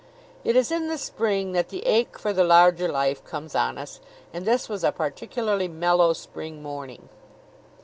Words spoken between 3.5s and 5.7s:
on us, and this was a particularly